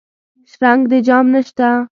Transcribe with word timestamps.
شرنګ 0.51 0.81
د 0.91 0.93
جام 1.07 1.25
نشته 1.33 1.67